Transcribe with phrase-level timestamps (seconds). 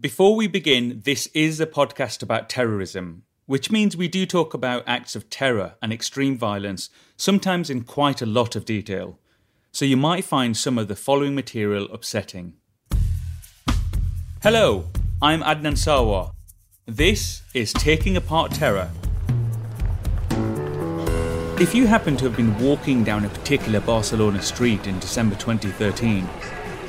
[0.00, 4.84] Before we begin, this is a podcast about terrorism, which means we do talk about
[4.86, 9.18] acts of terror and extreme violence, sometimes in quite a lot of detail.
[9.72, 12.52] So you might find some of the following material upsetting.
[14.40, 14.84] Hello,
[15.20, 16.30] I'm Adnan Sarwar.
[16.86, 18.92] This is Taking Apart Terror.
[21.60, 26.24] If you happen to have been walking down a particular Barcelona street in December 2013,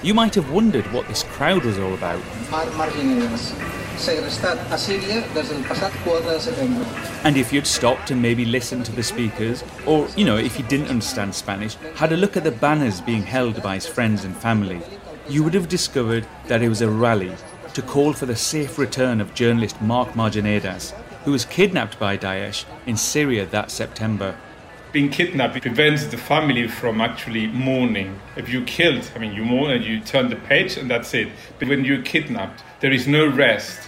[0.01, 2.21] you might have wondered what this crowd was all about.
[7.25, 10.65] And if you'd stopped and maybe listened to the speakers, or, you know, if you
[10.65, 14.35] didn't understand Spanish, had a look at the banners being held by his friends and
[14.37, 14.81] family,
[15.27, 17.35] you would have discovered that it was a rally
[17.73, 20.91] to call for the safe return of journalist Marc Marginedas,
[21.25, 24.37] who was kidnapped by Daesh in Syria that September
[24.91, 28.19] being kidnapped prevents the family from actually mourning.
[28.35, 31.29] If you're killed, I mean, you mourn and you turn the page and that's it.
[31.59, 33.79] But when you're kidnapped, there is no rest.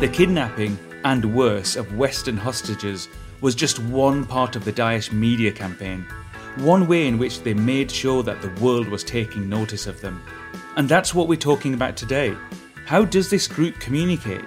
[0.00, 3.08] The kidnapping and worse of Western hostages
[3.40, 6.06] was just one part of the Daesh media campaign,
[6.56, 10.22] one way in which they made sure that the world was taking notice of them.
[10.76, 12.34] And that's what we're talking about today.
[12.86, 14.44] How does this group communicate?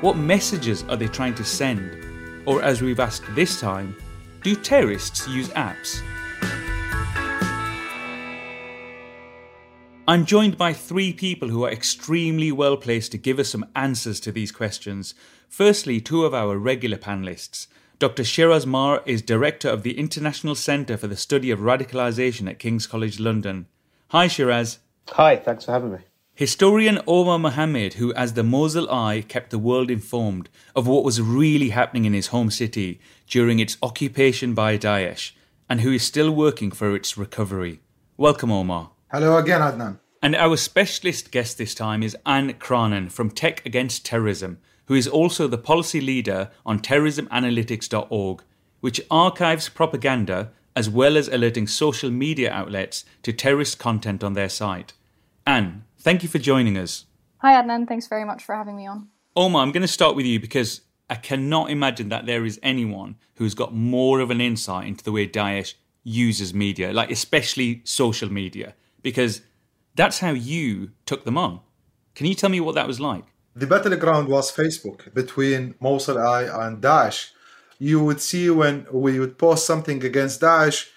[0.00, 2.03] What messages are they trying to send?
[2.46, 3.96] Or as we've asked this time,
[4.42, 6.02] do terrorists use apps?
[10.06, 14.20] I'm joined by three people who are extremely well placed to give us some answers
[14.20, 15.14] to these questions.
[15.48, 17.68] Firstly, two of our regular panelists.
[17.98, 18.22] Dr.
[18.22, 22.86] Shiraz Maher is Director of the International Centre for the Study of Radicalisation at King's
[22.86, 23.66] College London.
[24.08, 24.80] Hi, Shiraz.
[25.08, 25.98] Hi, thanks for having me.
[26.36, 31.22] Historian Omar Mohammed, who, as the Mosul Eye, kept the world informed of what was
[31.22, 35.30] really happening in his home city during its occupation by Daesh,
[35.68, 37.78] and who is still working for its recovery.
[38.16, 38.90] Welcome, Omar.
[39.12, 40.00] Hello again, Adnan.
[40.20, 45.06] And our specialist guest this time is Anne Craanen from Tech Against Terrorism, who is
[45.06, 48.42] also the policy leader on terrorismanalytics.org,
[48.80, 54.48] which archives propaganda as well as alerting social media outlets to terrorist content on their
[54.48, 54.94] site.
[55.46, 57.06] Anne, Thank you for joining us.
[57.38, 57.88] Hi, Adnan.
[57.88, 59.08] Thanks very much for having me on.
[59.34, 63.16] Omar, I'm going to start with you because I cannot imagine that there is anyone
[63.36, 65.72] who's got more of an insight into the way Daesh
[66.02, 69.40] uses media, like especially social media, because
[69.94, 71.60] that's how you took them on.
[72.14, 73.24] Can you tell me what that was like?
[73.56, 77.30] The battleground was Facebook between Mosul Eye and Daesh.
[77.78, 80.90] You would see when we would post something against Daesh,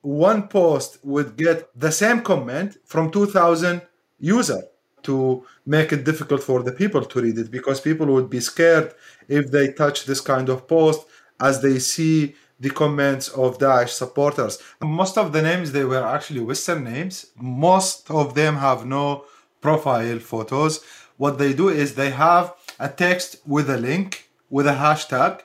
[0.00, 3.82] one post would get the same comment from 2000
[4.24, 4.62] user
[5.02, 8.94] to make it difficult for the people to read it because people would be scared
[9.28, 11.06] if they touch this kind of post
[11.40, 14.58] as they see the comments of Daesh supporters.
[14.80, 17.26] Most of the names they were actually Western names.
[17.36, 19.24] Most of them have no
[19.60, 20.82] profile photos.
[21.16, 25.42] What they do is they have a text with a link with a hashtag.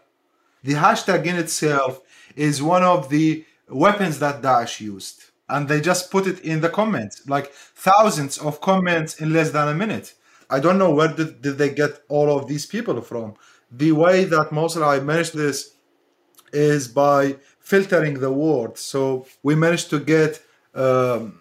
[0.63, 2.01] The hashtag in itself
[2.35, 6.70] is one of the weapons that Daesh used and they just put it in the
[6.70, 10.14] comments like thousands of comments in less than a minute.
[10.50, 13.36] I don't know where did, did they get all of these people from.
[13.72, 15.76] The way that Mosul Eye managed this
[16.52, 18.82] is by filtering the words.
[18.82, 20.42] So we managed to get
[20.74, 21.40] um,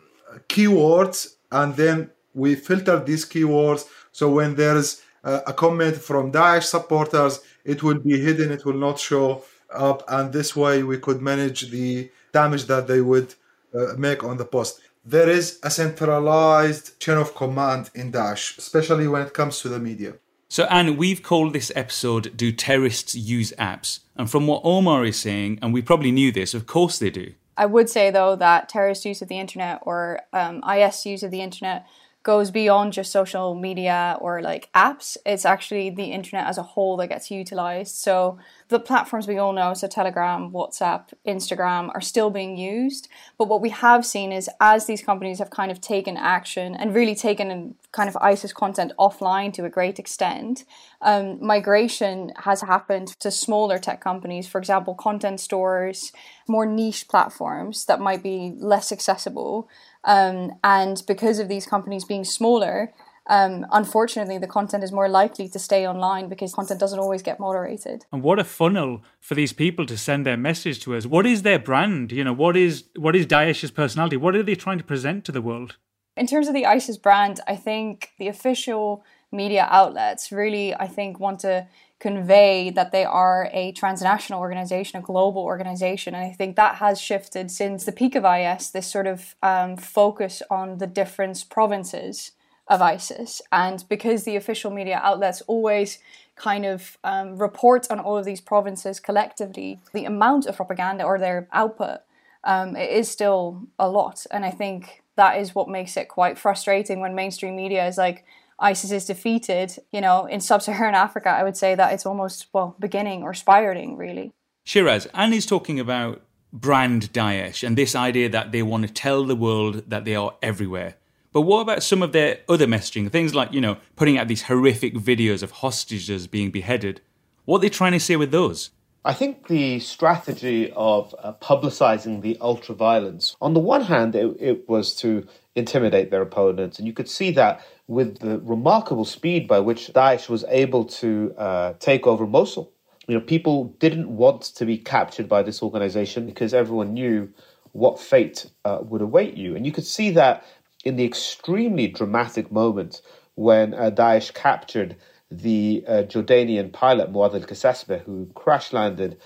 [0.49, 3.87] keywords and then we filter these keywords.
[4.13, 8.75] So when there's a, a comment from daesh supporters it will be hidden it will
[8.75, 10.03] not show up.
[10.09, 13.35] And this way we could manage the damage that they would
[13.75, 14.81] uh, make on the post.
[15.05, 19.79] There is a centralized chain of command in Daesh, especially when it comes to the
[19.79, 20.15] media.
[20.51, 24.01] So, Anne, we've called this episode Do Terrorists Use Apps?
[24.17, 27.35] And from what Omar is saying, and we probably knew this, of course they do.
[27.57, 31.31] I would say, though, that terrorist use of the internet or um, IS use of
[31.31, 31.87] the internet
[32.29, 35.17] goes beyond just social media or like apps.
[35.25, 37.97] It's actually the internet as a whole that gets utilized.
[37.97, 43.09] So the platforms we all know, so Telegram, WhatsApp, Instagram, are still being used.
[43.39, 46.95] But what we have seen is as these companies have kind of taken action and
[46.95, 50.67] really taken kind of ISIS content offline to a great extent,
[51.01, 56.13] um, migration has happened to smaller tech companies, for example, content stores,
[56.47, 59.67] more niche platforms that might be less accessible.
[60.05, 62.93] Um, and because of these companies being smaller,
[63.29, 67.39] um, unfortunately, the content is more likely to stay online because content doesn't always get
[67.39, 68.07] moderated.
[68.11, 71.05] And what a funnel for these people to send their message to us.
[71.05, 72.11] What is their brand?
[72.11, 74.17] You know, what is what is Daesh's personality?
[74.17, 75.77] What are they trying to present to the world?
[76.17, 81.21] In terms of the ISIS brand, I think the official media outlets really, I think,
[81.21, 81.67] want to
[82.01, 86.15] convey that they are a transnational organization, a global organization.
[86.15, 89.77] And I think that has shifted since the peak of IS, this sort of um,
[89.77, 92.33] focus on the different provinces
[92.69, 93.43] of ISIS.
[93.51, 95.99] And because the official media outlets always
[96.37, 101.19] kind of um, report on all of these provinces collectively, the amount of propaganda or
[101.19, 102.01] their output
[102.45, 104.25] um, is still a lot.
[104.31, 108.25] And I think that is what makes it quite frustrating when mainstream media is like,
[108.59, 112.47] ISIS is defeated, you know, in sub Saharan Africa, I would say that it's almost,
[112.53, 114.33] well, beginning or spiraling, really.
[114.65, 116.23] Shiraz, Annie's talking about
[116.53, 120.35] brand Daesh and this idea that they want to tell the world that they are
[120.43, 120.97] everywhere.
[121.33, 123.11] But what about some of their other messaging?
[123.11, 127.01] Things like, you know, putting out these horrific videos of hostages being beheaded.
[127.45, 128.71] What are they trying to say with those?
[129.05, 134.37] I think the strategy of uh, publicizing the ultra violence, on the one hand, it,
[134.41, 135.27] it was to
[135.59, 136.79] intimidate their opponents.
[136.79, 141.35] And you could see that with the remarkable speed by which Daesh was able to
[141.37, 142.73] uh, take over Mosul.
[143.07, 147.33] You know, people didn't want to be captured by this organization because everyone knew
[147.73, 149.57] what fate uh, would await you.
[149.57, 150.45] And you could see that
[150.85, 153.03] in the extremely dramatic moment
[153.35, 154.97] when uh, Daesh captured
[155.31, 159.19] the uh, Jordanian pilot Muad al Kasasbeh, who crash landed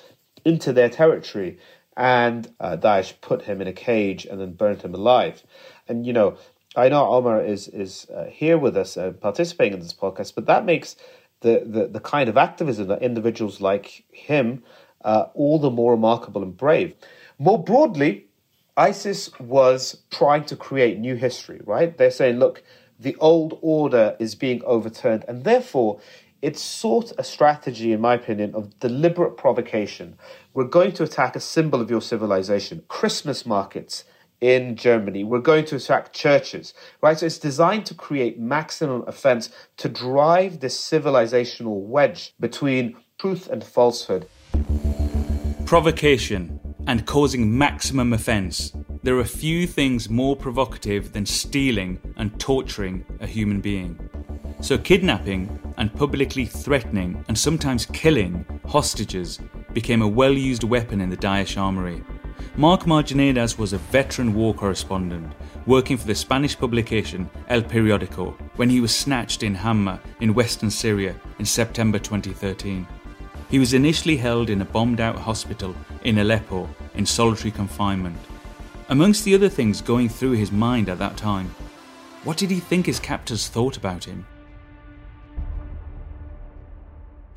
[0.45, 1.59] into their territory,
[1.97, 5.43] and uh, Daesh put him in a cage and then burnt him alive.
[5.89, 6.37] And you know,
[6.75, 10.47] I know Omar is is uh, here with us, uh, participating in this podcast, but
[10.47, 10.97] that makes
[11.41, 14.63] the, the, the kind of activism that individuals like him
[15.05, 16.95] uh, all the more remarkable and brave.
[17.39, 18.27] More broadly,
[18.77, 21.97] ISIS was trying to create new history, right?
[21.97, 22.63] They're saying, look,
[22.99, 26.01] the old order is being overturned, and therefore
[26.43, 30.19] it sought a strategy, in my opinion, of deliberate provocation.
[30.53, 34.05] We're going to attack a symbol of your civilization, Christmas markets
[34.41, 35.23] in Germany.
[35.23, 37.17] We're going to attack churches, right?
[37.17, 43.63] So it's designed to create maximum offense to drive this civilizational wedge between truth and
[43.63, 44.27] falsehood.
[45.65, 46.59] Provocation
[46.89, 48.73] and causing maximum offense.
[49.05, 54.11] There are few things more provocative than stealing and torturing a human being.
[54.63, 59.41] So, kidnapping and publicly threatening and sometimes killing hostages
[59.73, 62.05] became a well used weapon in the Daesh armory.
[62.55, 65.33] Marc Marginedas was a veteran war correspondent
[65.67, 70.71] working for the Spanish publication El Periodico when he was snatched in Hama in western
[70.71, 72.87] Syria in September 2013.
[73.51, 75.75] He was initially held in a bombed out hospital
[76.05, 78.19] in Aleppo in solitary confinement.
[78.91, 81.53] Amongst the other things going through his mind at that time,
[82.23, 84.25] what did he think his captors thought about him?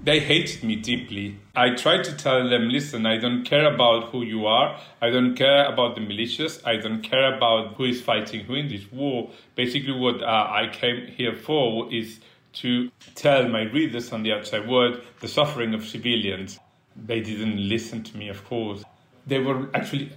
[0.05, 1.35] They hated me deeply.
[1.55, 4.79] I tried to tell them, listen, I don't care about who you are.
[5.01, 6.65] I don't care about the militias.
[6.65, 9.31] I don't care about who is fighting who in this war.
[9.55, 12.19] Basically, what uh, I came here for is
[12.53, 16.59] to tell my readers on the outside world the suffering of civilians.
[16.95, 18.83] They didn't listen to me, of course.
[19.25, 20.11] They were actually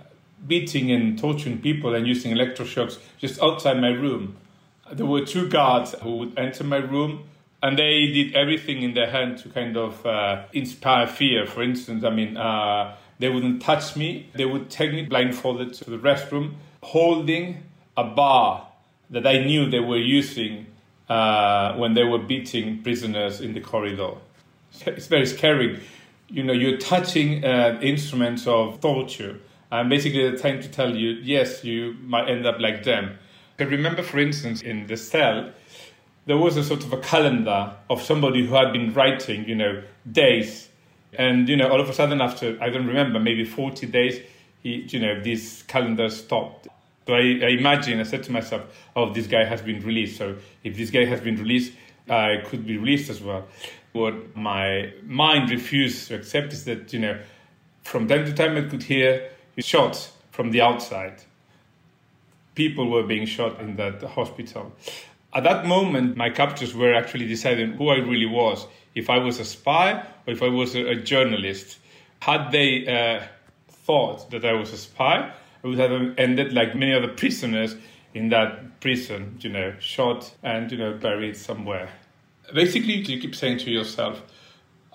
[0.46, 4.36] beating and torturing people and using electroshocks just outside my room.
[4.92, 7.24] There were two guards who would enter my room
[7.62, 11.46] and they did everything in their hand to kind of uh, inspire fear.
[11.46, 14.30] For instance, I mean, uh, they wouldn't touch me.
[14.34, 17.64] They would take me blindfolded to the restroom, holding
[17.96, 18.68] a bar
[19.10, 20.66] that I knew they were using
[21.08, 24.12] uh, when they were beating prisoners in the corridor.
[24.86, 25.80] It's very scary.
[26.28, 29.40] You know, you're touching uh, instruments of torture,
[29.72, 33.18] and basically they're trying to tell you, yes, you might end up like them.
[33.58, 35.50] I remember, for instance, in the cell,
[36.28, 39.82] there was a sort of a calendar of somebody who had been writing, you know,
[40.12, 40.68] days.
[41.14, 44.20] And, you know, all of a sudden after, I don't remember, maybe 40 days,
[44.62, 46.68] he, you know, this calendar stopped.
[47.06, 48.64] So I, I imagine, I said to myself,
[48.94, 50.18] oh, this guy has been released.
[50.18, 51.72] So if this guy has been released,
[52.10, 53.46] I could be released as well.
[53.92, 57.18] What my mind refused to accept is that, you know,
[57.84, 61.22] from time to time I could hear shots from the outside.
[62.54, 64.74] People were being shot in that hospital.
[65.34, 69.38] At that moment, my captors were actually deciding who I really was, if I was
[69.38, 71.78] a spy or if I was a, journalist.
[72.20, 73.26] Had they uh,
[73.68, 75.30] thought that I was a spy,
[75.62, 77.76] I would have ended like many other prisoners
[78.14, 81.90] in that prison, you know, shot and, you know, buried somewhere.
[82.54, 84.22] Basically, you keep saying to yourself,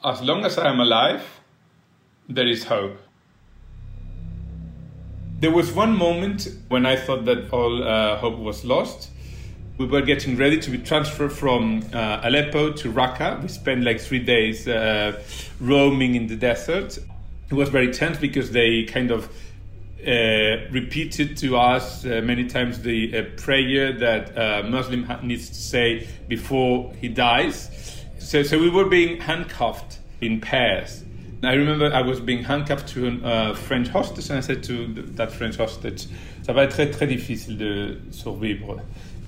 [0.04, 1.24] as long as I am alive,
[2.28, 2.98] there is hope.
[5.40, 9.10] There was one moment when I thought that all uh, hope was lost
[9.78, 13.42] we were getting ready to be transferred from uh, Aleppo to Raqqa.
[13.42, 15.20] We spent like three days uh,
[15.60, 17.00] roaming in the desert.
[17.50, 19.30] It was very tense because they kind of
[20.06, 25.56] uh, repeated to us uh, many times the uh, prayer that a Muslim needs to
[25.56, 28.04] say before he dies.
[28.20, 31.04] So, so we were being handcuffed in pairs.
[31.42, 34.94] I remember I was being handcuffed to a uh, French hostage, and I said to
[35.16, 36.08] that French hostage,
[36.44, 38.82] "Ça va être très très difficile de survivre."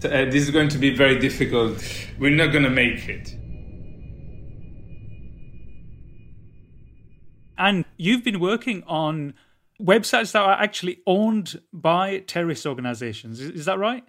[0.04, 1.84] Uh, this is going to be very difficult.
[2.20, 3.36] We're not going to make it.
[7.58, 9.34] And you've been working on
[9.82, 13.40] websites that are actually owned by terrorist organizations.
[13.40, 14.04] Is, is that right?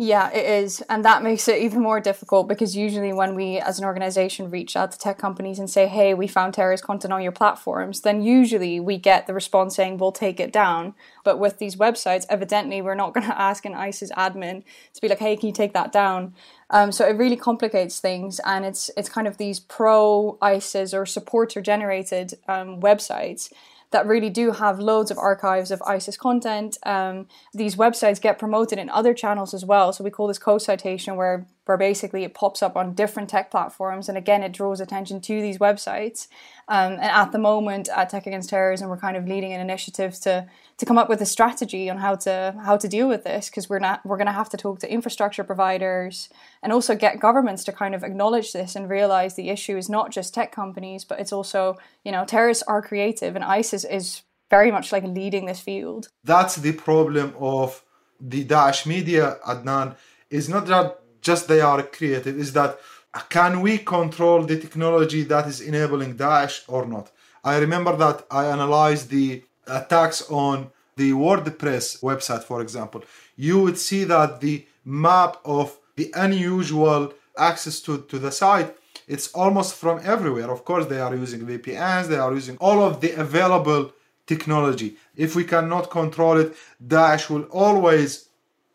[0.00, 0.80] Yeah, it is.
[0.88, 4.76] And that makes it even more difficult because usually when we as an organization reach
[4.76, 8.22] out to tech companies and say, hey, we found terrorist content on your platforms, then
[8.22, 10.94] usually we get the response saying, we'll take it down.
[11.24, 14.62] But with these websites, evidently we're not going to ask an ISIS admin
[14.94, 16.32] to be like, hey, can you take that down?
[16.70, 21.06] Um, so it really complicates things, and it's it's kind of these pro ISIS or
[21.06, 23.50] supporter generated um, websites
[23.90, 26.76] that really do have loads of archives of ISIS content.
[26.84, 29.92] Um, these websites get promoted in other channels as well.
[29.92, 34.08] So we call this co-citation, where where basically it pops up on different tech platforms,
[34.08, 36.28] and again it draws attention to these websites.
[36.66, 40.18] Um, and at the moment, at Tech Against Terrorism, we're kind of leading an initiative
[40.20, 40.46] to
[40.78, 43.68] to come up with a strategy on how to how to deal with this because
[43.68, 46.30] we're not we're going to have to talk to infrastructure providers
[46.62, 50.10] and also get governments to kind of acknowledge this and realize the issue is not
[50.10, 54.70] just tech companies but it's also you know terrorists are creative and ISIS is very
[54.70, 56.08] much like leading this field.
[56.24, 57.82] That's the problem of
[58.20, 59.96] the Daesh media, Adnan.
[60.30, 62.78] Is not that just they are creative, is that
[63.14, 67.10] uh, can we control the technology that is enabling Daesh or not?
[67.44, 73.04] I remember that I analyzed the attacks on the WordPress website, for example.
[73.36, 78.74] You would see that the map of the unusual access to, to the site
[79.08, 80.50] it's almost from everywhere.
[80.50, 83.92] Of course, they are using VPNs, they are using all of the available
[84.26, 84.96] technology.
[85.16, 86.54] If we cannot control it,
[86.86, 88.28] Daesh will always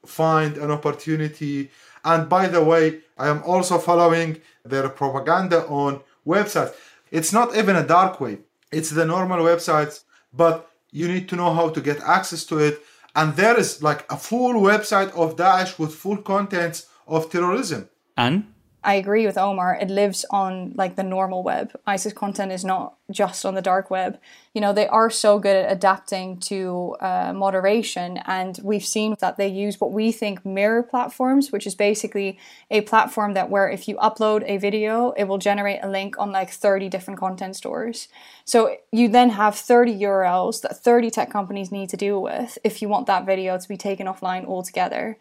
[0.06, 1.70] find an opportunity.
[2.04, 6.74] And by the way, I am also following their propaganda on websites.
[7.12, 8.40] It's not even a dark web,
[8.72, 12.82] it's the normal websites, but you need to know how to get access to it.
[13.16, 17.90] And there is like a full website of Daesh with full contents of terrorism.
[18.18, 18.53] And
[18.84, 19.78] I agree with Omar.
[19.80, 21.72] It lives on like the normal web.
[21.88, 24.20] ISIS content is not just on the dark web.
[24.54, 29.38] You know, they are so good at adapting to uh, moderation, and we've seen that
[29.38, 32.38] they use what we think mirror platforms, which is basically
[32.70, 36.32] a platform that where if you upload a video, it will generate a link on
[36.32, 38.10] like 30 different content stores.
[38.46, 42.82] So you then have 30 URLs that 30 tech companies need to deal with if
[42.82, 45.18] you want that video to be taken offline altogether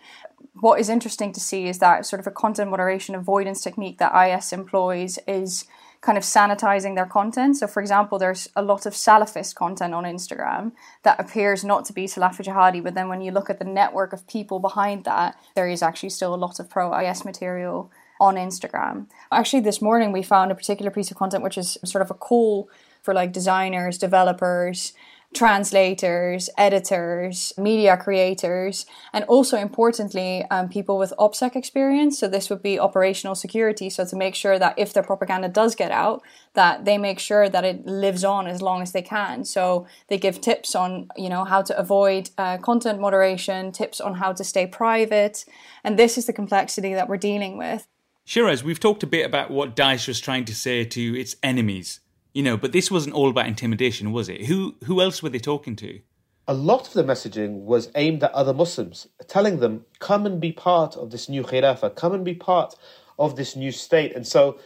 [0.63, 4.15] what is interesting to see is that sort of a content moderation avoidance technique that
[4.15, 5.65] IS employs is
[6.03, 7.57] kind of sanitizing their content.
[7.57, 10.71] So, for example, there's a lot of Salafist content on Instagram
[11.03, 14.13] that appears not to be Salafi jihadi, but then when you look at the network
[14.13, 17.91] of people behind that, there is actually still a lot of pro IS material
[18.21, 19.07] on Instagram.
[19.33, 22.15] Actually, this morning we found a particular piece of content which is sort of a
[22.15, 22.71] call
[23.03, 24.93] for like designers, developers,
[25.35, 32.19] translators, editors, media creators, and also importantly, um, people with OPSEC experience.
[32.19, 33.89] So this would be operational security.
[33.89, 36.23] So to make sure that if their propaganda does get out,
[36.55, 39.45] that they make sure that it lives on as long as they can.
[39.45, 44.15] So they give tips on, you know, how to avoid uh, content moderation, tips on
[44.15, 45.45] how to stay private,
[45.83, 47.87] and this is the complexity that we're dealing with.
[48.25, 52.01] Shiraz, we've talked a bit about what Daesh was trying to say to its enemies
[52.35, 54.47] you know, but this wasn't all about intimidation, was it?
[54.47, 56.01] Who who else were they talking to?
[56.49, 60.51] A lot of the messaging was aimed at other Muslims, telling them, come and be
[60.51, 62.75] part of this new khilafah, come and be part
[63.19, 64.15] of this new state.
[64.17, 64.59] And so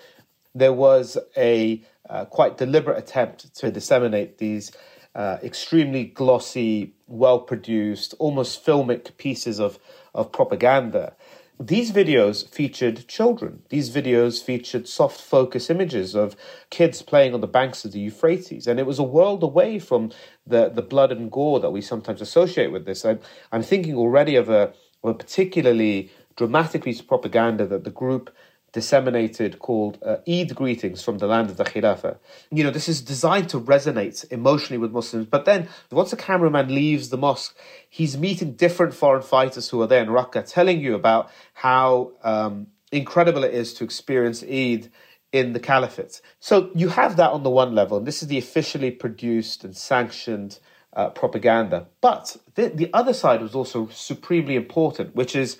[0.54, 4.72] there was a uh, quite deliberate attempt to disseminate these
[5.14, 9.78] uh, extremely glossy, well produced, almost filmic pieces of,
[10.14, 11.14] of propaganda
[11.58, 13.62] these videos featured children.
[13.70, 16.36] These videos featured soft focus images of
[16.70, 18.66] kids playing on the banks of the Euphrates.
[18.66, 20.12] And it was a world away from
[20.46, 23.04] the, the blood and gore that we sometimes associate with this.
[23.04, 23.20] I'm,
[23.52, 24.72] I'm thinking already of a,
[25.02, 28.30] of a particularly dramatic piece of propaganda that the group
[28.76, 32.18] disseminated called uh, Eid greetings from the land of the Khilafah.
[32.50, 35.24] You know, this is designed to resonate emotionally with Muslims.
[35.24, 37.56] But then, once the cameraman leaves the mosque,
[37.88, 42.66] he's meeting different foreign fighters who are there in Raqqa, telling you about how um,
[42.92, 44.90] incredible it is to experience Eid
[45.32, 46.20] in the caliphate.
[46.38, 49.74] So you have that on the one level, and this is the officially produced and
[49.74, 50.58] sanctioned
[50.92, 51.86] uh, propaganda.
[52.02, 55.56] But the, the other side was also supremely important, which is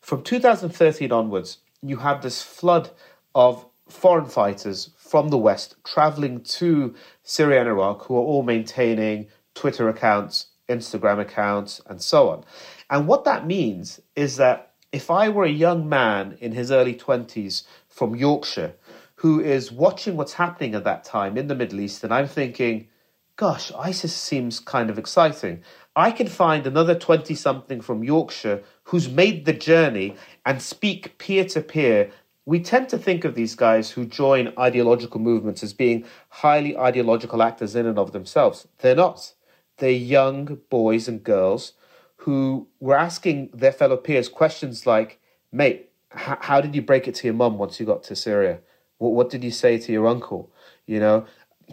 [0.00, 2.90] from 2013 onwards, you have this flood
[3.34, 9.28] of foreign fighters from the West traveling to Syria and Iraq who are all maintaining
[9.54, 12.44] Twitter accounts, Instagram accounts, and so on.
[12.90, 16.94] And what that means is that if I were a young man in his early
[16.94, 18.74] 20s from Yorkshire
[19.16, 22.88] who is watching what's happening at that time in the Middle East, and I'm thinking,
[23.36, 25.62] gosh, ISIS seems kind of exciting.
[25.94, 30.14] I can find another 20 something from Yorkshire who's made the journey
[30.44, 32.10] and speak peer to peer.
[32.44, 37.42] We tend to think of these guys who join ideological movements as being highly ideological
[37.42, 38.68] actors in and of themselves.
[38.78, 39.34] They're not.
[39.78, 41.72] They're young boys and girls
[42.18, 47.26] who were asking their fellow peers questions like, mate, how did you break it to
[47.26, 48.60] your mum once you got to Syria?
[48.98, 50.52] What, what did you say to your uncle?
[50.86, 51.26] You know,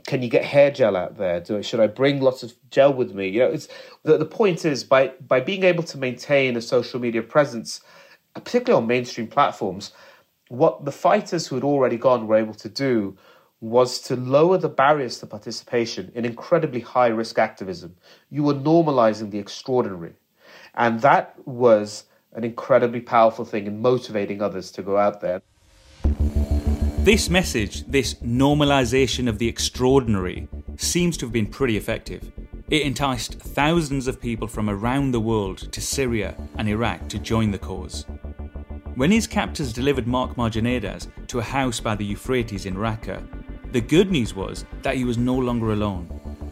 [0.06, 1.40] can you get hair gel out there?
[1.40, 3.28] Do, should I bring lots of gel with me?
[3.30, 3.68] You know, it's
[4.04, 7.82] the, the point is by by being able to maintain a social media presence,
[8.34, 9.92] particularly on mainstream platforms,
[10.50, 13.18] what the fighters who had already gone were able to do
[13.62, 17.96] was to lower the barriers to participation in incredibly high risk activism.
[18.30, 20.14] You were normalizing the extraordinary.
[20.76, 25.42] And that was an incredibly powerful thing in motivating others to go out there.
[27.04, 27.06] Mm.
[27.06, 32.32] This message, this normalisation of the extraordinary, seems to have been pretty effective.
[32.70, 37.52] It enticed thousands of people from around the world to Syria and Iraq to join
[37.52, 38.06] the cause.
[38.96, 43.22] When his captors delivered Marc Marginedas to a house by the Euphrates in Raqqa,
[43.74, 46.08] the good news was that he was no longer alone.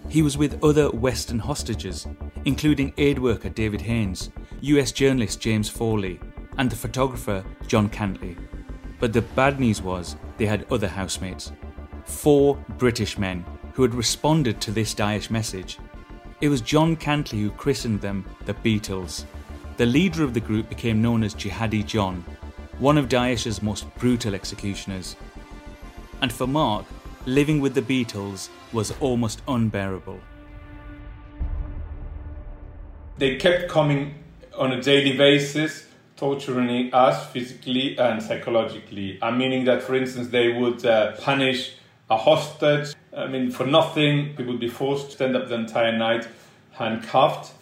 [0.10, 2.08] He was with other Western hostages,
[2.44, 6.20] including aid worker David Haines, US journalist James Foley,
[6.58, 8.36] and the photographer John Cantlie.
[9.02, 11.52] But the bad news was they had other housemates.
[12.06, 13.44] Four British men
[13.74, 15.80] who had responded to this Daesh message.
[16.40, 19.26] It was John Cantlie who christened them the Beatles.
[19.78, 22.24] The leader of the group became known as Jihadi John,
[22.78, 25.16] one of Daesh's most brutal executioners.
[26.22, 26.86] And for Marc,
[27.26, 30.20] living with the Beatles was almost unbearable.
[33.18, 34.14] They kept coming
[34.56, 35.88] on a daily basis
[36.22, 39.18] torturing us physically and psychologically.
[39.24, 41.74] I'm meaning that, for instance, they would uh, punish
[42.12, 42.94] a hostage.
[43.18, 46.28] I mean, for nothing, we would be forced to stand up the entire night
[46.74, 47.54] handcuffed.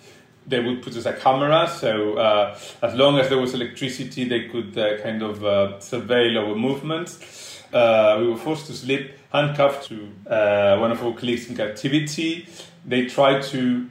[0.45, 4.49] They would put us a camera, so uh, as long as there was electricity, they
[4.49, 7.63] could uh, kind of uh, surveil our movements.
[7.71, 9.95] Uh, we were forced to sleep handcuffed to
[10.29, 12.45] uh, one of our colleagues in captivity.
[12.85, 13.89] They tried to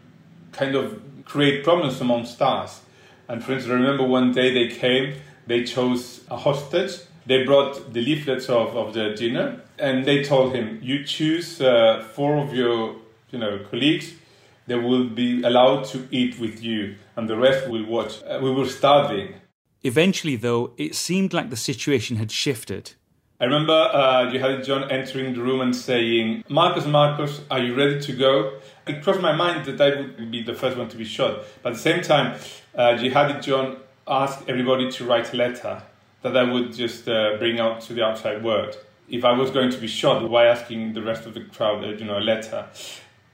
[0.52, 2.82] kind of create problems amongst us.
[3.28, 5.14] And for instance, I remember one day they came,
[5.46, 6.92] they chose a hostage.
[7.26, 12.06] They brought the leaflets of, of the dinner and they told him, you choose uh,
[12.14, 12.96] four of your
[13.30, 14.14] you know, colleagues,
[14.66, 18.22] they will be allowed to eat with you and the rest will watch.
[18.22, 19.34] Uh, we were starving.
[19.82, 22.94] Eventually, though, it seemed like the situation had shifted.
[23.40, 27.72] I remember uh, you had John entering the room and saying, Marcus, Marcus, are you
[27.76, 28.58] ready to go?
[28.84, 31.44] It crossed my mind that I would be the first one to be shot.
[31.62, 32.36] But at the same time,
[32.74, 33.76] uh, Jihadi John
[34.08, 35.82] asked everybody to write a letter
[36.22, 38.76] that I would just uh, bring out to the outside world.
[39.08, 41.90] If I was going to be shot, why asking the rest of the crowd, uh,
[41.90, 42.66] you know, a letter?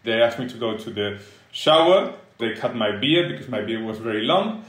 [0.03, 1.19] They asked me to go to the
[1.51, 2.12] shower.
[2.37, 4.67] They cut my beard because my beard was very long.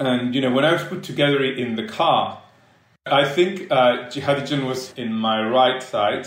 [0.00, 2.42] And, you know, when I was put together in the car,
[3.06, 4.08] I think uh,
[4.64, 6.26] was in my right side,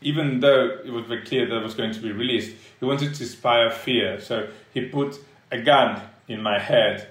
[0.00, 2.54] even though it was very clear that I was going to be released.
[2.78, 5.18] He wanted to inspire fear, so he put
[5.50, 7.08] a gun in my head.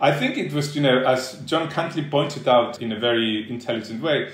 [0.00, 4.02] I think it was, you know, as John Cantlie pointed out in a very intelligent
[4.02, 4.32] way,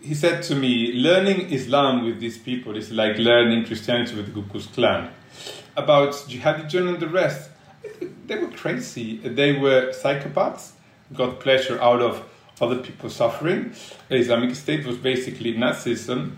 [0.00, 4.32] he said to me, learning Islam with these people is like learning Christianity with the
[4.32, 5.10] Ku Klux Klan.
[5.76, 7.50] About Jihadi John and the rest,
[8.26, 9.18] they were crazy.
[9.18, 10.70] They were psychopaths,
[11.12, 12.24] got pleasure out of
[12.60, 13.72] other people suffering.
[14.08, 16.36] The Islamic State was basically Nazism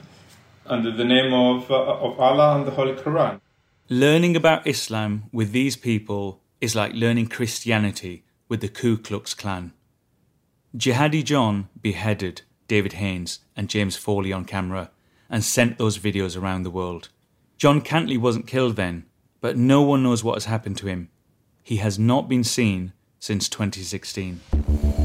[0.66, 3.40] under the name of, uh, of Allah and the Holy Quran.
[3.88, 9.72] Learning about Islam with these people is like learning Christianity with the Ku Klux Klan.
[10.76, 14.90] Jihadi John beheaded David Haines and James Foley on camera
[15.30, 17.08] and sent those videos around the world.
[17.56, 19.06] John Cantlie wasn't killed then,
[19.40, 21.08] but no one knows what has happened to him.
[21.62, 24.97] He has not been seen since 2016.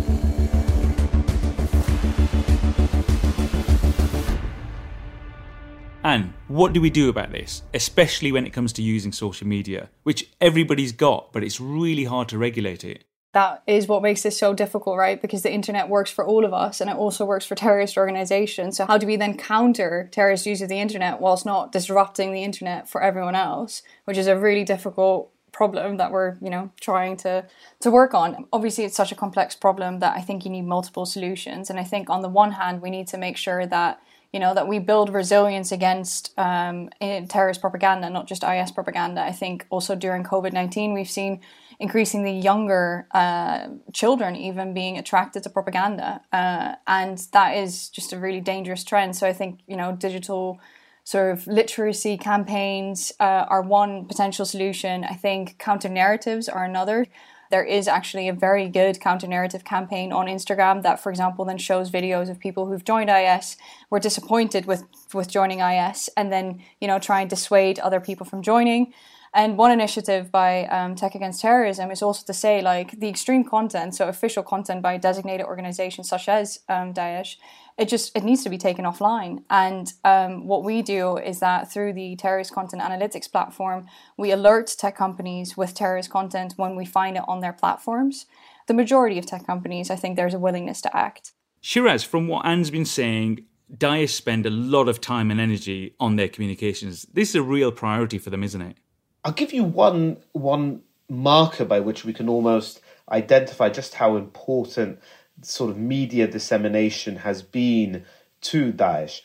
[6.03, 9.89] And what do we do about this, especially when it comes to using social media,
[10.03, 13.05] which everybody's got, but it's really hard to regulate it?
[13.31, 15.19] That is what makes this so difficult, right?
[15.19, 18.77] Because the internet works for all of us and it also works for terrorist organizations.
[18.77, 22.43] So, how do we then counter terrorist use of the internet whilst not disrupting the
[22.43, 27.15] internet for everyone else, which is a really difficult problem that we're you know trying
[27.15, 27.45] to
[27.79, 31.05] to work on obviously it's such a complex problem that i think you need multiple
[31.05, 34.01] solutions and i think on the one hand we need to make sure that
[34.33, 36.89] you know that we build resilience against um,
[37.29, 39.21] terrorist propaganda, not just IS propaganda.
[39.21, 41.39] I think also during COVID nineteen, we've seen
[41.79, 48.19] increasingly younger uh, children even being attracted to propaganda, uh, and that is just a
[48.19, 49.15] really dangerous trend.
[49.15, 50.59] So I think you know digital
[51.03, 55.03] sort of literacy campaigns uh, are one potential solution.
[55.03, 57.05] I think counter narratives are another
[57.53, 61.59] there is actually a very good counter narrative campaign on Instagram that, for example, then
[61.59, 63.57] shows videos of people who've joined IS,
[63.91, 68.25] were disappointed with with joining IS, and then you know try and dissuade other people
[68.25, 68.91] from joining.
[69.35, 73.43] And one initiative by um, Tech Against Terrorism is also to say, like, the extreme
[73.43, 77.37] content, so official content by designated organizations such as um, Daesh,
[77.75, 79.43] it just it needs to be taken offline.
[79.49, 84.67] And um, what we do is that through the terrorist content analytics platform, we alert
[84.77, 88.27] tech companies with terrorist content when we find it on their platforms.
[88.67, 91.31] The majority of tech companies, I think, there's a willingness to act.
[91.59, 96.17] Shiraz, from what Anne's been saying, Daesh spend a lot of time and energy on
[96.17, 97.07] their communications.
[97.11, 98.77] This is a real priority for them, isn't it?
[99.23, 104.99] I'll give you one one marker by which we can almost identify just how important
[105.41, 108.05] sort of media dissemination has been
[108.41, 109.21] to Daesh.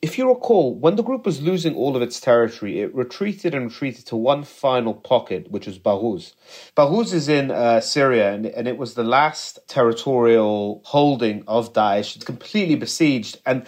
[0.00, 3.66] If you recall, when the group was losing all of its territory, it retreated and
[3.66, 6.32] retreated to one final pocket, which was Baghuz.
[6.76, 12.16] Baghuz is in uh, Syria, and, and it was the last territorial holding of Daesh.
[12.16, 13.64] It's completely besieged, and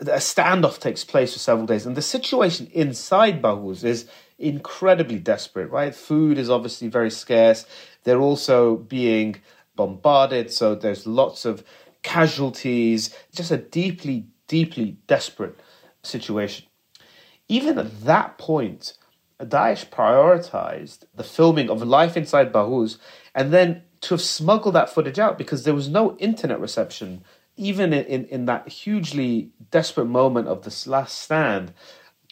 [0.00, 1.84] a standoff takes place for several days.
[1.84, 5.94] And the situation inside Baghuz is incredibly desperate, right?
[5.94, 7.66] Food is obviously very scarce.
[8.04, 9.36] They're also being
[9.76, 11.64] bombarded, so there's lots of
[12.02, 15.58] casualties, just a deeply, deeply desperate
[16.02, 16.66] situation.
[17.48, 18.94] Even at that point,
[19.40, 22.98] Daesh prioritized the filming of life inside Baghuz
[23.34, 27.24] and then to have smuggled that footage out because there was no internet reception,
[27.56, 31.72] even in, in, in that hugely desperate moment of this last stand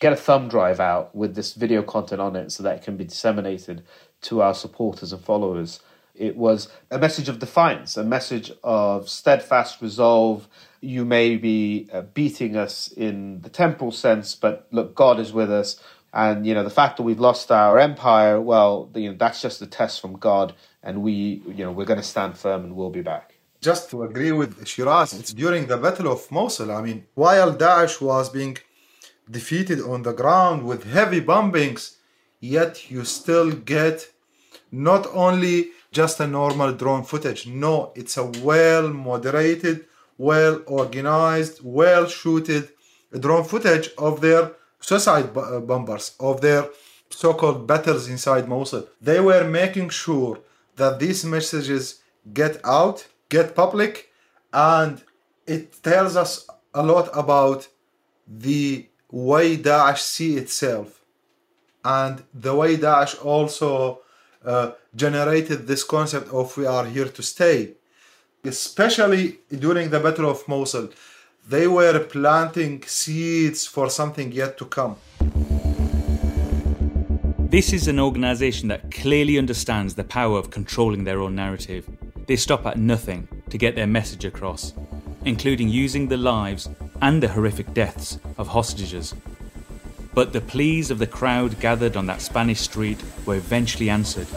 [0.03, 2.97] get a thumb drive out with this video content on it so that it can
[2.97, 3.85] be disseminated
[4.21, 5.81] to our supporters and followers.
[6.17, 10.49] It was a message of defiance, a message of steadfast resolve.
[10.81, 15.53] You may be uh, beating us in the temporal sense, but look, God is with
[15.53, 15.81] us.
[16.13, 19.63] And you know the fact that we've lost our empire, well, you know that's just
[19.63, 22.91] a test from God, and we, you know, we're going to stand firm and we'll
[22.91, 23.37] be back.
[23.63, 26.71] Just to agree with Shiraz, it's during the Battle of Mosul.
[26.71, 28.59] I mean, while Daesh was being
[29.31, 31.97] defeated on the ground with heavy bombings,
[32.41, 34.09] yet you still get
[34.71, 37.47] not only just a normal drone footage.
[37.47, 39.87] No, it's a well moderated,
[40.19, 42.71] well organized, well shooted
[43.19, 46.69] drone footage of their suicide uh, bombers, of their
[47.11, 48.89] so called battles inside Mosul.
[49.01, 50.39] They were making sure
[50.77, 52.01] that these messages
[52.33, 54.11] get out, get public,
[54.53, 55.03] and
[55.47, 57.69] it tells us a lot about
[58.27, 58.89] the
[59.99, 61.03] see itself
[61.85, 64.01] and the way Daesh also
[64.45, 67.73] uh, generated this concept of we are here to stay.
[68.45, 70.91] Especially during the Battle of Mosul,
[71.49, 74.97] they were planting seeds for something yet to come.
[77.39, 81.89] This is an organisation that clearly understands the power of controlling their own narrative.
[82.27, 84.73] They stop at nothing to get their message across,
[85.25, 86.69] including using the lives
[87.03, 89.15] and the horrific deaths of hostages.
[90.15, 94.29] But the pleas of the crowd gathered on that Spanish street were eventually answered.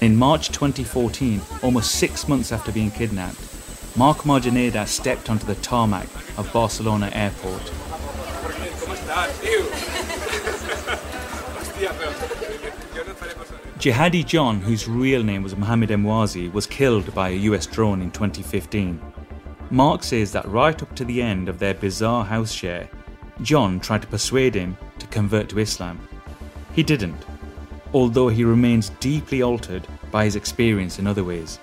[0.00, 3.38] In March 2014, almost six months after being kidnapped,
[3.96, 6.08] Marc Marginedas stepped onto the tarmac
[6.38, 7.62] of Barcelona airport.
[13.78, 18.10] Jihadi John, whose real name was Mohamed Emwazi, was killed by a US drone in
[18.10, 19.00] 2015.
[19.70, 22.88] Marc says that right up to the end of their bizarre house share,
[23.42, 25.98] John tried to persuade him to convert to Islam.
[26.74, 27.24] He didn't,
[27.92, 31.56] although he remains deeply altered by his experience in other ways.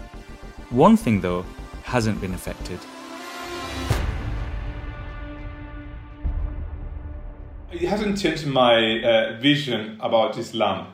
[0.72, 1.46] One thing, though,
[1.84, 2.80] hasn't been affected.
[7.72, 10.94] It hasn't changed my uh, vision about Islam.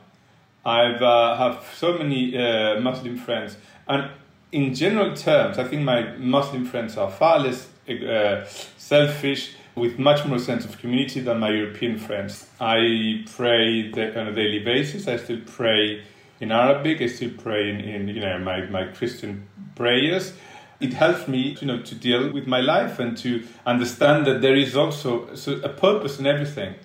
[0.65, 4.09] I've uh, have so many uh, Muslim friends, and
[4.51, 8.45] in general terms, I think my Muslim friends are far less uh,
[8.77, 12.47] selfish, with much more sense of community than my European friends.
[12.59, 15.07] I pray on a daily basis.
[15.07, 16.03] I still pray
[16.39, 17.01] in Arabic.
[17.01, 20.33] I still pray in, in you know my, my Christian prayers.
[20.79, 24.55] It helps me, you know, to deal with my life and to understand that there
[24.55, 25.27] is also
[25.63, 26.75] a purpose in everything.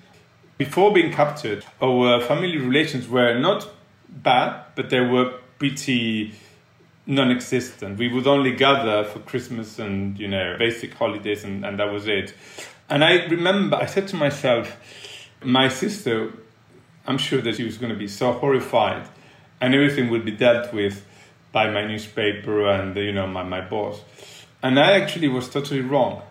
[0.56, 3.68] Before being captured, our family relations were not
[4.08, 6.32] bad, but they were pretty
[7.06, 7.98] non-existent.
[7.98, 12.06] We would only gather for Christmas and you know basic holidays, and, and that was
[12.06, 12.34] it.
[12.88, 14.76] And I remember I said to myself,
[15.42, 16.32] my sister,
[17.06, 19.08] I'm sure that she was going to be so horrified,
[19.60, 21.04] and everything would be dealt with
[21.50, 24.00] by my newspaper and you know my, my boss.
[24.62, 26.22] And I actually was totally wrong.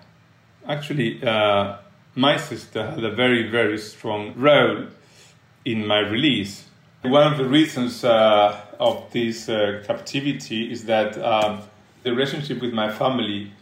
[0.68, 1.78] Actually, uh,
[2.16, 4.88] my sister had a very very strong role
[5.66, 6.66] in my release.
[7.04, 11.62] One of the reasons uh, of this uh, captivity is that um,
[12.04, 13.54] the relationship with my family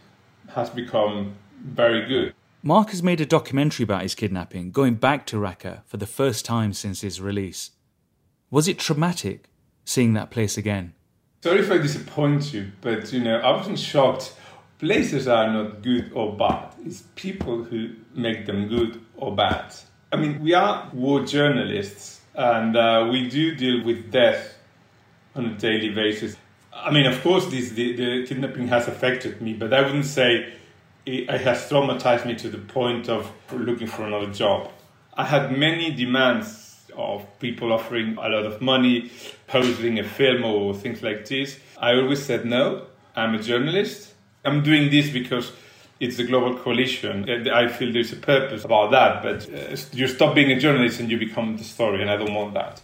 [0.54, 2.34] has become very good.
[2.62, 6.44] Marc has made a documentary about his kidnapping, going back to Raqqa for the first
[6.44, 7.72] time since his release.
[8.50, 9.50] Was it traumatic
[9.84, 10.94] seeing that place again?
[11.42, 14.34] Sorry if I disappoint you, but you know, I wasn't shocked.
[14.78, 16.74] Places are not good or bad.
[16.84, 19.74] It's people who make them good or bad.
[20.12, 24.54] I mean, we are war journalists, and uh, we do deal with death
[25.40, 26.36] on a daily basis.
[26.72, 30.52] I mean, of course, this the, the kidnapping has affected me, but I wouldn't say
[31.06, 34.70] it, it has traumatized me to the point of looking for another job.
[35.14, 39.10] I had many demands of people offering a lot of money,
[39.46, 41.58] posing a film or things like this.
[41.78, 42.86] I always said no.
[43.16, 44.14] I'm a journalist.
[44.44, 45.52] I'm doing this because
[45.98, 47.28] it's a global coalition.
[47.50, 51.10] I feel there's a purpose about that, but uh, you stop being a journalist and
[51.10, 52.80] you become the story, and I don't want that.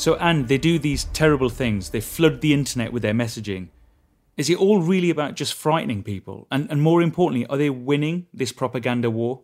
[0.00, 1.90] So, and they do these terrible things.
[1.90, 3.68] They flood the internet with their messaging.
[4.38, 6.46] Is it all really about just frightening people?
[6.50, 9.42] And, and more importantly, are they winning this propaganda war?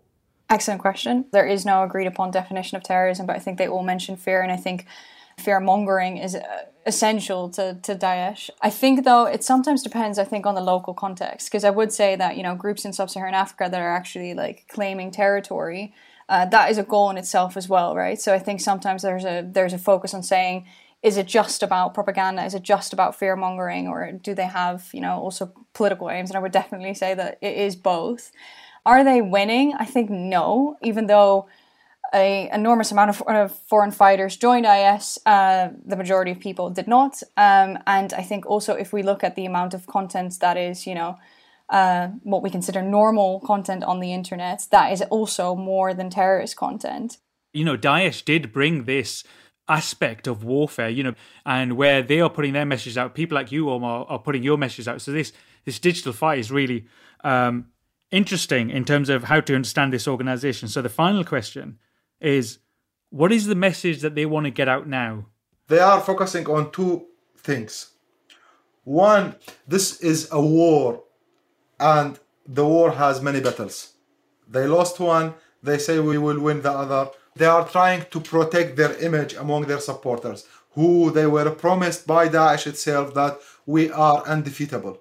[0.49, 1.27] Excellent question.
[1.31, 4.41] There is no agreed upon definition of terrorism, but I think they all mention fear,
[4.41, 4.87] and I think
[5.39, 6.41] fear mongering is uh,
[6.87, 8.49] essential to, to Daesh.
[8.63, 11.93] I think, though, it sometimes depends, I think, on the local context, because I would
[11.93, 15.93] say that, you know, groups in sub Saharan Africa that are actually like claiming territory.
[16.29, 18.21] Uh, that is a goal in itself as well, right?
[18.21, 20.67] So I think sometimes there's a there's a focus on saying
[21.03, 22.45] is it just about propaganda?
[22.45, 26.31] Is it just about fear mongering, or do they have you know also political aims?
[26.31, 28.33] And I would definitely say that it is both.
[28.85, 29.75] Are they winning?
[29.79, 30.77] I think no.
[30.83, 31.49] Even though
[32.15, 36.87] a enormous amount of, of foreign fighters joined IS, uh, the majority of people did
[36.87, 37.23] not.
[37.37, 40.87] Um, and I think also if we look at the amount of content that is,
[40.87, 41.19] you know,
[41.69, 46.57] uh, what we consider normal content on the internet, that is also more than terrorist
[46.57, 47.19] content.
[47.53, 49.25] You know, Daesh did bring this
[49.69, 53.51] aspect of warfare, you know, and where they are putting their messages out, people like
[53.51, 55.01] you, Omar, are putting your messages out.
[55.01, 55.33] So this
[55.65, 56.87] this digital fight is really
[57.25, 57.67] um,
[58.11, 60.69] interesting in terms of how to understand this organization.
[60.69, 61.79] So the final question
[62.21, 62.59] is,
[63.11, 65.27] what is the message that they want to get out now?
[65.69, 67.91] They are focusing on two things.
[68.85, 69.35] One,
[69.67, 71.03] this is a war,
[71.79, 73.93] and the war has many battles.
[74.49, 78.77] They lost one, they say we will win the other they are trying to protect
[78.77, 84.27] their image among their supporters, who they were promised by Daesh itself that we are
[84.27, 84.99] undefeatable.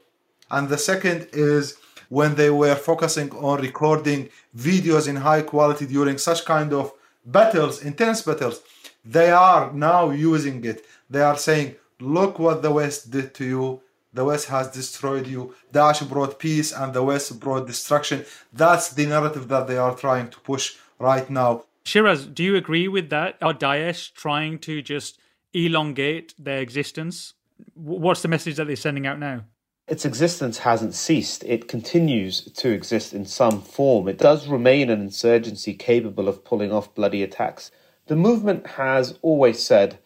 [0.52, 1.78] And the second is
[2.10, 6.92] when they were focusing on recording videos in high quality during such kind of
[7.26, 8.62] battles, intense battles,
[9.04, 10.86] they are now using it.
[11.10, 13.82] They are saying, look what the West did to you.
[14.15, 15.54] The West has destroyed you.
[15.73, 18.25] Daesh brought peace and the West brought destruction.
[18.54, 21.65] That's the narrative that they are trying to push right now.
[21.84, 23.38] Shiraz, do you agree with that?
[23.41, 25.19] Are Daesh trying to just
[25.54, 27.34] elongate their existence?
[27.73, 29.43] What's the message that they're sending out now?
[29.86, 31.43] Its existence hasn't ceased.
[31.43, 34.08] It continues to exist in some form.
[34.08, 37.69] It does remain an insurgency capable of pulling off bloody attacks.
[38.08, 39.99] The movement has always said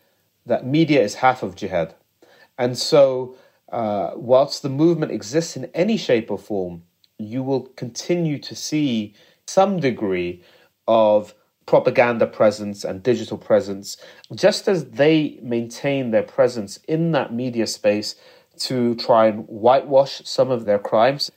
[0.47, 1.93] that media is half of jihad.
[2.57, 3.37] And so,
[3.71, 6.83] uh, whilst the movement exists in any shape or form,
[7.17, 9.13] you will continue to see
[9.45, 10.41] some degree
[10.87, 11.33] of
[11.65, 13.97] propaganda presence and digital presence,
[14.33, 18.15] just as they maintain their presence in that media space
[18.57, 21.31] to try and whitewash some of their crimes,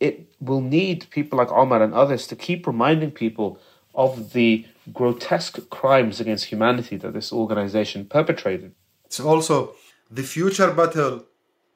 [0.00, 3.58] it will need people like Omar and others to keep reminding people
[3.94, 8.74] of the grotesque crimes against humanity that this organization perpetrated.
[9.06, 9.74] It's also
[10.10, 11.24] the future battle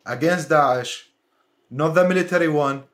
[0.06, 1.04] against Daesh,
[1.70, 2.84] not the military one,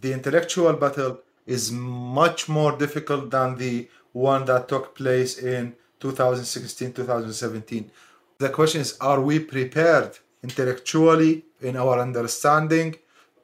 [0.00, 6.92] the intellectual battle is much more difficult than the one that took place in 2016
[6.92, 7.90] 2017
[8.38, 12.94] the question is are we prepared intellectually in our understanding?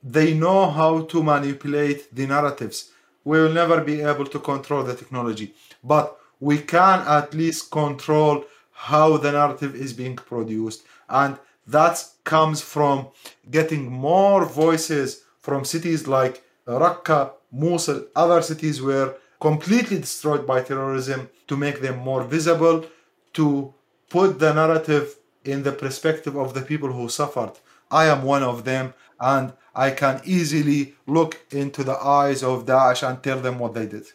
[0.02, 2.90] They know how to manipulate the narratives.
[3.24, 5.52] We will never be able to control the technology
[5.82, 10.84] but we can at least control how the narrative is being produced.
[11.08, 13.08] And that comes from
[13.50, 21.28] getting more voices from cities like Raqqa, Mosul, other cities where completely destroyed by terrorism
[21.48, 22.86] to make them more visible,
[23.34, 23.74] to
[24.08, 27.52] put the narrative in the perspective of the people who suffered.
[27.90, 33.06] I am one of them, and I can easily look into the eyes of Daesh
[33.06, 34.06] and tell them what they did.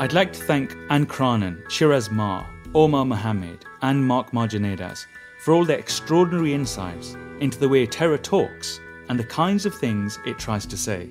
[0.00, 5.06] I'd like to thank Anne Craanen, Shiraz Maher, Omar Mohammed, and Marc Marginedas
[5.40, 8.78] for all their extraordinary insights into the way terror talks
[9.08, 11.10] and the kinds of things it tries to say.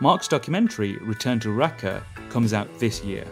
[0.00, 3.24] Marc's documentary, Return to Raqqa, comes out this year.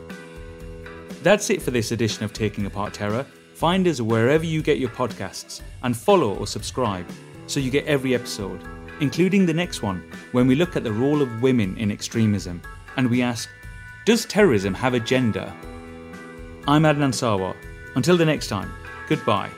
[1.25, 3.27] That's it for this edition of Taking Apart Terror.
[3.55, 7.09] Find us wherever you get your podcasts and follow or subscribe
[7.49, 8.63] so you get every episode,
[9.01, 12.63] including the next one when we look at the role of women in extremism
[12.97, 13.49] and we ask
[14.05, 15.53] Does terrorism have a gender?
[16.69, 17.55] I'm Adnan Sarwar.
[17.95, 18.73] Until the next time,
[19.09, 19.51] goodbye.